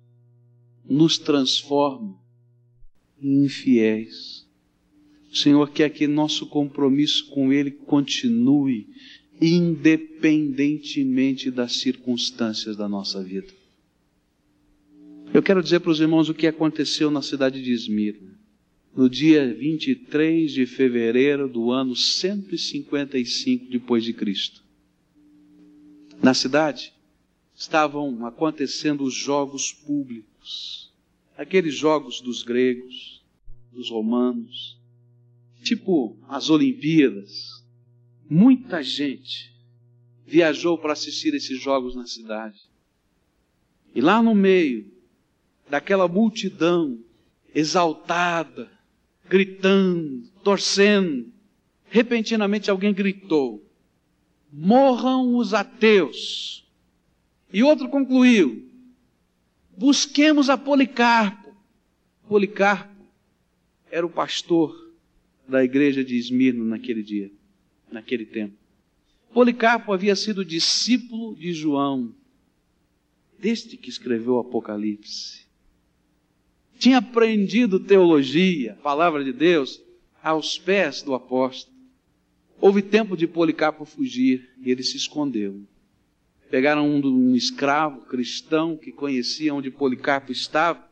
[0.85, 2.19] nos transforma
[3.21, 4.49] em infiéis.
[5.31, 8.89] O Senhor quer que nosso compromisso com Ele continue
[9.41, 13.49] independentemente das circunstâncias da nossa vida.
[15.33, 18.30] Eu quero dizer para os irmãos o que aconteceu na cidade de Esmirna
[18.95, 24.63] no dia 23 de fevereiro do ano 155 depois de Cristo.
[26.23, 26.93] Na cidade
[27.55, 30.93] estavam acontecendo os jogos públicos,
[31.37, 33.23] aqueles jogos dos gregos,
[33.73, 34.79] dos romanos,
[35.63, 37.65] tipo as Olimpíadas.
[38.29, 39.55] Muita gente
[40.27, 42.61] viajou para assistir esses jogos na cidade.
[43.95, 44.91] E lá no meio
[45.69, 47.03] daquela multidão
[47.55, 48.71] exaltada,
[49.31, 51.33] gritando, torcendo,
[51.89, 53.65] repentinamente alguém gritou:
[54.53, 56.69] Morram os ateus.
[57.53, 58.69] E outro concluiu:
[59.77, 61.55] Busquemos a Policarpo.
[62.29, 62.91] Policarpo
[63.91, 64.93] era o pastor
[65.49, 67.31] da igreja de Esmirno naquele dia,
[67.91, 68.55] naquele tempo.
[69.33, 72.13] Policarpo havia sido discípulo de João,
[73.39, 75.47] desde que escreveu o Apocalipse.
[76.81, 79.83] Tinha aprendido teologia, palavra de Deus,
[80.23, 81.77] aos pés do apóstolo.
[82.59, 85.61] Houve tempo de Policarpo fugir e ele se escondeu.
[86.51, 90.83] Pegaram um, um escravo cristão que conhecia onde Policarpo estava,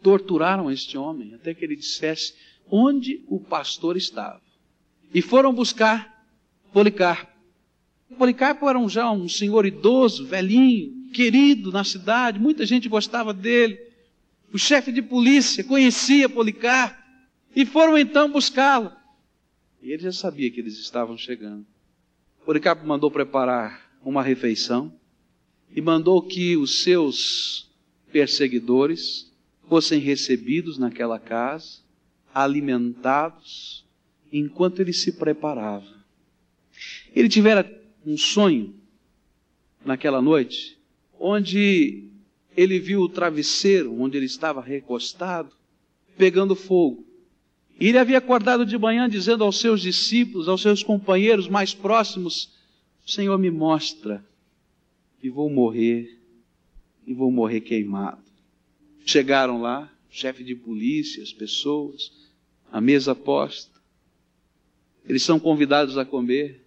[0.00, 2.34] torturaram este homem até que ele dissesse
[2.70, 4.40] onde o pastor estava.
[5.12, 6.24] E foram buscar
[6.72, 7.32] Policarpo.
[8.16, 13.87] Policarpo era um, já um senhor idoso, velhinho, querido na cidade, muita gente gostava dele.
[14.52, 16.96] O chefe de polícia conhecia Policarpo
[17.54, 18.92] e foram então buscá-lo.
[19.82, 21.66] E ele já sabia que eles estavam chegando.
[22.44, 24.92] Policarpo mandou preparar uma refeição
[25.74, 27.70] e mandou que os seus
[28.10, 29.30] perseguidores
[29.68, 31.80] fossem recebidos naquela casa,
[32.34, 33.84] alimentados,
[34.32, 35.86] enquanto ele se preparava.
[37.14, 37.70] Ele tivera
[38.04, 38.74] um sonho
[39.84, 40.78] naquela noite,
[41.20, 42.07] onde
[42.56, 45.50] ele viu o travesseiro onde ele estava recostado,
[46.16, 47.06] pegando fogo.
[47.80, 52.52] E ele havia acordado de manhã dizendo aos seus discípulos, aos seus companheiros mais próximos:
[53.06, 54.24] Senhor me mostra
[55.22, 56.18] e vou morrer,
[57.06, 58.22] e vou morrer queimado.
[59.06, 62.12] Chegaram lá, chefe de polícia, as pessoas,
[62.70, 63.78] a mesa posta.
[65.08, 66.64] Eles são convidados a comer.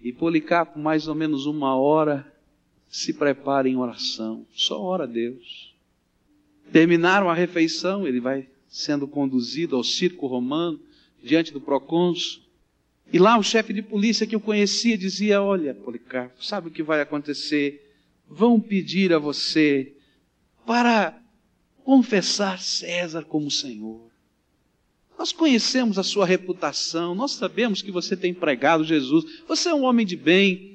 [0.00, 2.33] E Policarpo, mais ou menos uma hora,
[2.94, 4.46] se prepara em oração.
[4.54, 5.74] Só ora a Deus.
[6.70, 10.78] Terminaram a refeição, ele vai sendo conduzido ao circo romano,
[11.20, 12.40] diante do procônsul.
[13.12, 16.84] E lá o chefe de polícia que eu conhecia dizia: Olha, Policarpo, sabe o que
[16.84, 17.84] vai acontecer?
[18.28, 19.92] Vão pedir a você
[20.64, 21.20] para
[21.82, 24.08] confessar César como Senhor.
[25.18, 29.82] Nós conhecemos a sua reputação, nós sabemos que você tem pregado Jesus, você é um
[29.82, 30.73] homem de bem.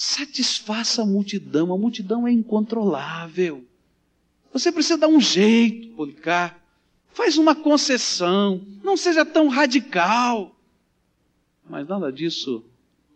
[0.00, 3.64] Satisfaça a multidão, a multidão é incontrolável.
[4.52, 6.60] Você precisa dar um jeito, Policarpo.
[7.08, 10.54] Faz uma concessão, não seja tão radical.
[11.68, 12.64] Mas nada disso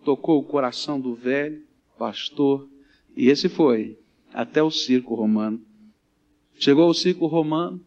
[0.05, 1.63] tocou o coração do velho
[1.97, 2.69] pastor,
[3.17, 3.97] e esse foi
[4.35, 5.65] até o circo romano.
[6.59, 7.81] Chegou ao circo romano,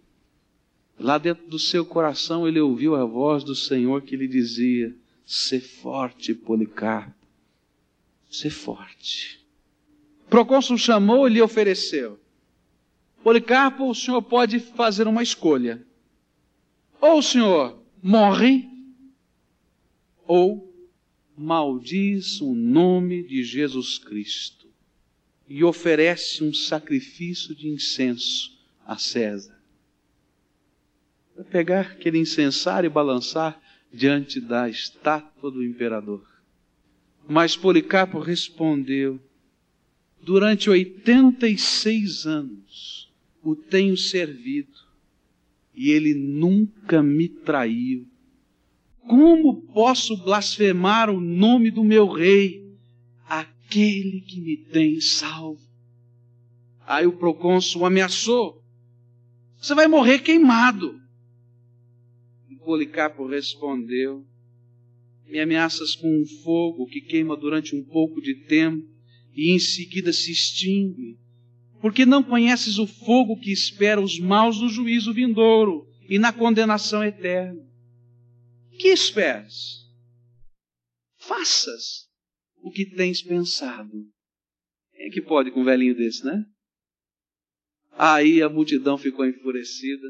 [0.97, 5.60] lá dentro do seu coração ele ouviu a voz do Senhor que lhe dizia: Ser
[5.60, 7.24] forte, Policarpo,
[8.39, 9.39] ser forte.
[10.30, 12.19] Procônsul chamou e lhe ofereceu:
[13.24, 15.86] Policarpo, o senhor pode fazer uma escolha.
[17.02, 18.67] Ou o senhor morre,
[20.26, 20.74] ou
[21.38, 24.65] maldiz o nome de Jesus Cristo
[25.48, 29.60] e oferece um sacrifício de incenso a César.
[31.36, 36.35] Para pegar aquele incensário e balançar diante da estátua do imperador.
[37.27, 39.19] Mas Policarpo respondeu:
[40.21, 43.11] Durante 86 anos
[43.43, 44.85] o tenho servido
[45.75, 48.07] e ele nunca me traiu.
[49.07, 52.75] Como posso blasfemar o nome do meu rei,
[53.27, 55.61] aquele que me tem salvo?
[56.88, 58.63] Aí o procônsul ameaçou:
[59.57, 60.99] Você vai morrer queimado.
[62.49, 64.25] E Policarpo respondeu:
[65.27, 68.85] Me ameaças com um fogo que queima durante um pouco de tempo
[69.33, 71.17] e em seguida se extingue
[71.85, 77.03] porque não conheces o fogo que espera os maus no juízo vindouro e na condenação
[77.03, 77.61] eterna.
[78.79, 79.85] Que esperas?
[81.15, 82.09] Faças
[82.63, 83.91] o que tens pensado.
[84.93, 86.43] Quem é que pode com um velhinho desse, né?
[87.91, 90.07] Aí a multidão ficou enfurecida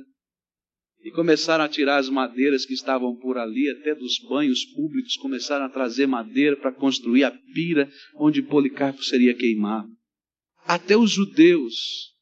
[1.06, 5.64] e começaram a tirar as madeiras que estavam por ali, até dos banhos públicos, começaram
[5.66, 9.95] a trazer madeira para construir a pira onde Policarpo seria queimado
[10.66, 12.14] até os judeus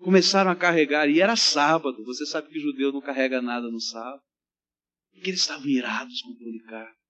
[0.00, 4.20] começaram a carregar, e era sábado, você sabe que judeu não carrega nada no sábado,
[5.12, 7.00] porque eles estavam irados com Policarpo.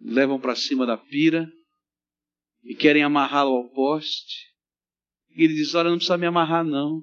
[0.00, 1.50] Levam para cima da pira
[2.64, 4.52] e querem amarrá-lo ao poste.
[5.34, 7.02] E ele diz: Olha, não precisa me amarrar, não,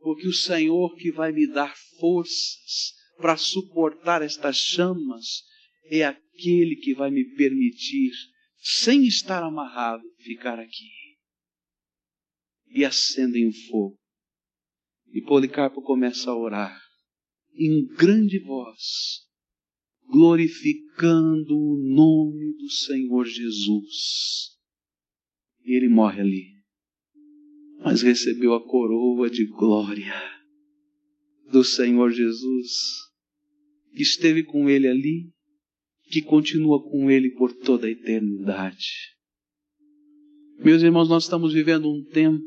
[0.00, 5.44] porque o Senhor que vai me dar forças para suportar estas chamas
[5.84, 8.12] é aquele que vai me permitir,
[8.56, 10.90] sem estar amarrado, ficar aqui.
[12.68, 13.98] E acendem o fogo.
[15.12, 16.80] E Policarpo começa a orar
[17.54, 19.26] em grande voz,
[20.08, 24.56] glorificando o nome do Senhor Jesus.
[25.64, 26.59] E ele morre ali,
[27.82, 30.14] mas recebeu a coroa de glória
[31.50, 32.68] do Senhor Jesus,
[33.94, 35.32] que esteve com ele ali,
[36.10, 39.16] que continua com ele por toda a eternidade.
[40.58, 42.44] Meus irmãos, nós estamos vivendo um tempo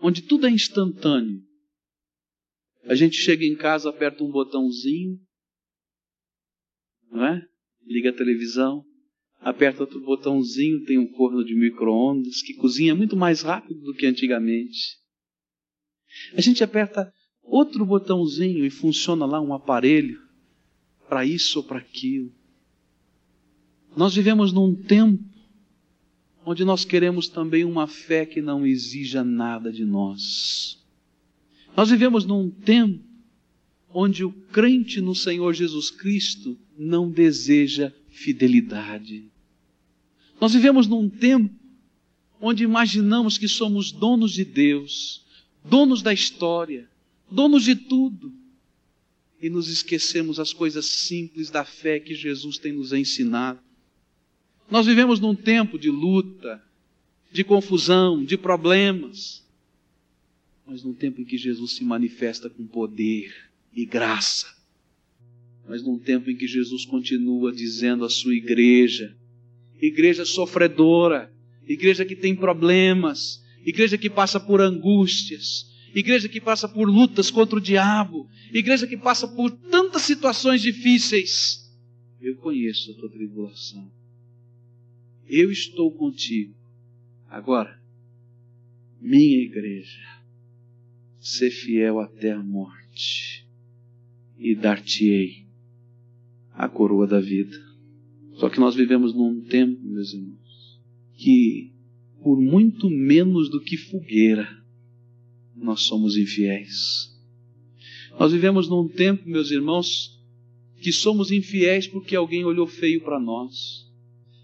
[0.00, 1.42] onde tudo é instantâneo.
[2.84, 5.20] A gente chega em casa, aperta um botãozinho,
[7.10, 7.46] não é?
[7.84, 8.84] Liga a televisão,
[9.40, 14.06] aperta outro botãozinho, tem um forno de micro-ondas que cozinha muito mais rápido do que
[14.06, 14.98] antigamente.
[16.34, 17.12] A gente aperta
[17.42, 20.20] outro botãozinho e funciona lá um aparelho
[21.08, 22.32] para isso ou para aquilo.
[23.96, 25.24] Nós vivemos num tempo
[26.44, 30.82] onde nós queremos também uma fé que não exija nada de nós.
[31.76, 33.04] Nós vivemos num tempo
[33.90, 39.30] onde o crente no Senhor Jesus Cristo não deseja fidelidade.
[40.40, 41.54] Nós vivemos num tempo
[42.40, 45.24] onde imaginamos que somos donos de Deus,
[45.64, 46.88] donos da história,
[47.30, 48.32] donos de tudo,
[49.40, 53.60] e nos esquecemos as coisas simples da fé que Jesus tem nos ensinado.
[54.70, 56.62] Nós vivemos num tempo de luta,
[57.32, 59.44] de confusão, de problemas,
[60.66, 63.32] mas num tempo em que Jesus se manifesta com poder
[63.72, 64.57] e graça.
[65.68, 69.14] Mas num tempo em que Jesus continua dizendo à sua igreja,
[69.80, 71.30] igreja sofredora,
[71.66, 77.58] igreja que tem problemas, igreja que passa por angústias, igreja que passa por lutas contra
[77.58, 81.70] o diabo, igreja que passa por tantas situações difíceis.
[82.18, 83.92] Eu conheço a tua tribulação.
[85.28, 86.54] Eu estou contigo.
[87.28, 87.78] Agora,
[88.98, 90.00] minha igreja,
[91.20, 93.46] ser fiel até a morte
[94.38, 95.47] e dar-te-ei
[96.58, 97.56] a coroa da vida.
[98.34, 100.80] Só que nós vivemos num tempo, meus irmãos,
[101.14, 101.72] que
[102.20, 104.60] por muito menos do que fogueira,
[105.54, 107.16] nós somos infiéis.
[108.18, 110.20] Nós vivemos num tempo, meus irmãos,
[110.80, 113.88] que somos infiéis porque alguém olhou feio para nós.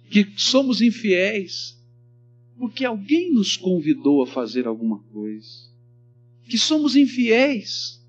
[0.08, 1.76] Que somos infiéis
[2.56, 5.68] porque alguém nos convidou a fazer alguma coisa.
[6.48, 8.00] Que somos infiéis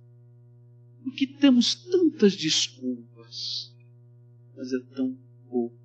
[1.04, 3.65] porque temos tantas desculpas.
[4.56, 5.18] Mas é tão
[5.50, 5.78] pouco.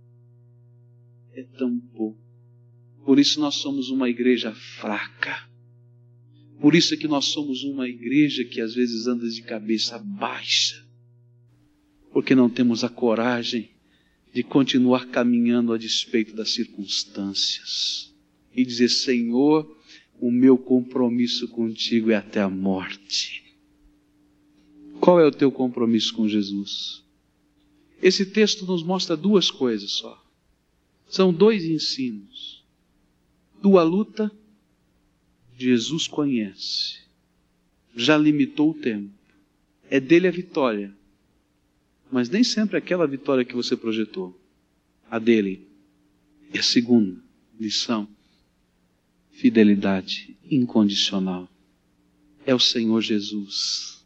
[1.34, 2.18] É tão pouco.
[3.04, 5.50] Por isso nós somos uma igreja fraca
[6.60, 10.86] por isso é que nós somos uma igreja que às vezes anda de cabeça baixa,
[12.12, 13.70] porque não temos a coragem
[14.32, 18.14] de continuar caminhando a despeito das circunstâncias
[18.54, 19.74] e dizer: Senhor,
[20.20, 23.42] o meu compromisso contigo é até a morte.
[25.00, 27.02] Qual é o teu compromisso com Jesus?
[28.02, 30.22] Esse texto nos mostra duas coisas só.
[31.08, 32.64] São dois ensinos.
[33.60, 34.30] Tua luta
[35.60, 37.00] Jesus conhece,
[37.94, 39.12] já limitou o tempo,
[39.90, 40.96] é dele a vitória,
[42.10, 44.34] mas nem sempre é aquela vitória que você projetou,
[45.10, 45.68] a dele.
[46.52, 47.20] E a segunda
[47.58, 48.08] lição,
[49.32, 51.46] fidelidade incondicional.
[52.46, 54.02] É o Senhor Jesus.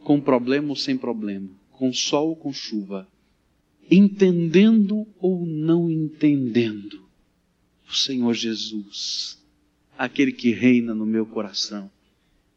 [0.00, 3.08] Com problema ou sem problema, com sol ou com chuva,
[3.90, 7.02] entendendo ou não entendendo,
[7.88, 9.38] o Senhor Jesus
[9.98, 11.90] aquele que reina no meu coração.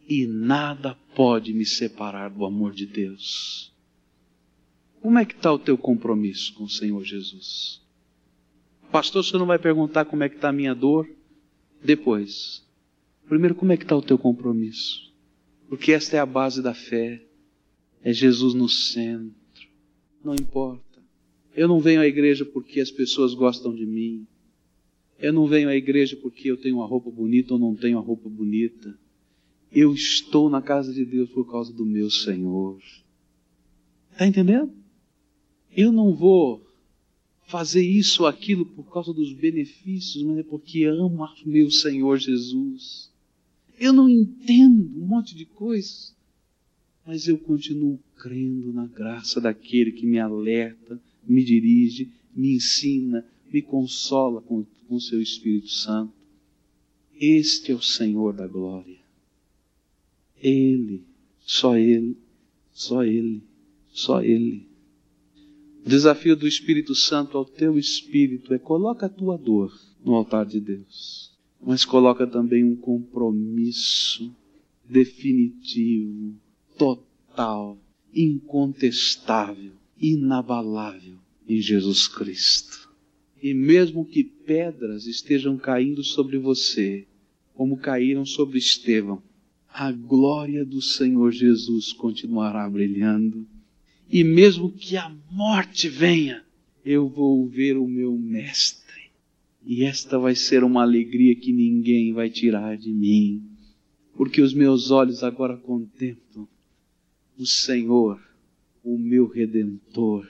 [0.07, 3.73] E nada pode me separar do amor de Deus.
[5.01, 7.81] Como é que está o teu compromisso com o Senhor Jesus?
[8.91, 11.09] Pastor, você não vai perguntar como é que está a minha dor?
[11.83, 12.63] Depois.
[13.27, 15.11] Primeiro, como é que está o teu compromisso?
[15.67, 17.23] Porque esta é a base da fé.
[18.03, 19.35] É Jesus no centro.
[20.23, 21.01] Não importa.
[21.55, 24.25] Eu não venho à igreja porque as pessoas gostam de mim.
[25.19, 28.05] Eu não venho à igreja porque eu tenho uma roupa bonita ou não tenho uma
[28.05, 28.97] roupa bonita.
[29.71, 32.81] Eu estou na casa de Deus por causa do meu Senhor.
[34.11, 34.71] Está entendendo?
[35.75, 36.65] Eu não vou
[37.45, 43.11] fazer isso ou aquilo por causa dos benefícios, mas é porque amo meu Senhor Jesus.
[43.79, 46.15] Eu não entendo um monte de coisas,
[47.05, 53.61] mas eu continuo crendo na graça daquele que me alerta, me dirige, me ensina, me
[53.61, 56.11] consola com com seu Espírito Santo.
[57.15, 58.99] Este é o Senhor da glória.
[60.35, 61.05] Ele,
[61.39, 62.17] só Ele,
[62.73, 63.41] Só Ele,
[63.93, 64.67] só Ele.
[65.85, 69.73] O desafio do Espírito Santo ao teu espírito é coloca a tua dor
[70.03, 71.31] no altar de Deus,
[71.61, 74.35] mas coloca também um compromisso
[74.83, 76.35] definitivo,
[76.81, 77.77] total,
[78.11, 82.89] incontestável, inabalável em Jesus Cristo.
[83.39, 87.05] E mesmo que pedras estejam caindo sobre você,
[87.53, 89.21] como caíram sobre Estevão,
[89.71, 93.47] a glória do Senhor Jesus continuará brilhando.
[94.09, 96.43] E mesmo que a morte venha,
[96.83, 99.11] eu vou ver o meu Mestre.
[99.63, 103.43] E esta vai ser uma alegria que ninguém vai tirar de mim,
[104.15, 106.47] porque os meus olhos agora contemplam
[107.41, 108.21] o Senhor,
[108.83, 110.29] o meu Redentor,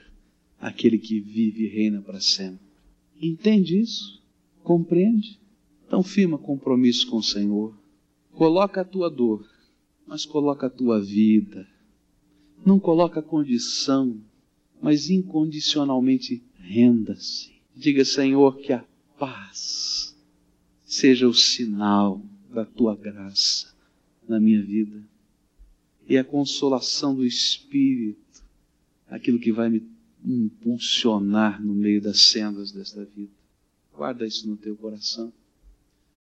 [0.58, 2.66] aquele que vive e reina para sempre.
[3.20, 4.22] Entende isso?
[4.62, 5.38] Compreende?
[5.86, 7.76] Então firma compromisso com o Senhor.
[8.32, 9.46] Coloca a tua dor,
[10.06, 11.68] mas coloca a tua vida.
[12.64, 14.18] Não coloca condição,
[14.80, 17.52] mas incondicionalmente renda-se.
[17.76, 18.82] Diga, Senhor, que a
[19.18, 20.16] paz
[20.82, 23.74] seja o sinal da tua graça
[24.26, 25.11] na minha vida.
[26.12, 28.44] E a consolação do Espírito,
[29.08, 29.82] aquilo que vai me
[30.22, 33.32] impulsionar no meio das sendas desta vida.
[33.96, 35.32] Guarda isso no teu coração.